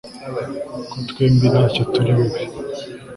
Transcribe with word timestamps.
Ko 0.93 0.97
twembi 1.09 1.45
ntacyo 1.53 1.83
turi 1.93 2.11
bube 2.17 2.39